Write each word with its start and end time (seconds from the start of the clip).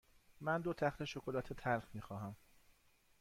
من 0.41 0.61
دو 0.61 0.73
تخته 0.73 1.05
شکلات 1.05 1.53
تلخ 1.53 1.87
می 1.93 2.01
خواهم. 2.01 2.35